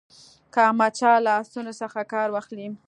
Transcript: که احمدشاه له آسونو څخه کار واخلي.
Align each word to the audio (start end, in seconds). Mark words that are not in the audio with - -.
که 0.53 0.59
احمدشاه 0.67 1.17
له 1.25 1.31
آسونو 1.41 1.71
څخه 1.81 1.99
کار 2.13 2.27
واخلي. 2.31 2.67